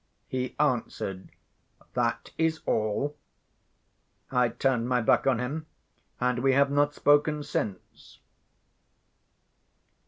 [0.27, 1.29] He answered,
[1.93, 3.15] "That is all."
[4.31, 5.67] I turned my back on him;
[6.19, 8.17] and we have not spoken since.